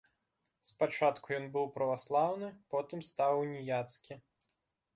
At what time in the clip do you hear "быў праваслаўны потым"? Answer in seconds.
1.59-2.99